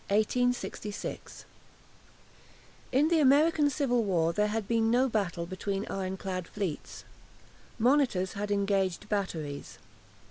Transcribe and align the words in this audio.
CHAPTER 0.09 0.31
XI 0.31 0.39
LISSA 0.47 0.67
1866 0.67 1.45
In 2.91 3.07
the 3.09 3.19
American 3.19 3.69
Civil 3.69 4.03
War 4.03 4.33
there 4.33 4.47
had 4.47 4.67
been 4.67 4.89
no 4.89 5.07
battle 5.07 5.45
between 5.45 5.85
ironclad 5.91 6.47
fleets. 6.47 7.03
"Monitors" 7.77 8.33
had 8.33 8.49
engaged 8.49 9.07
batteries. 9.09 9.77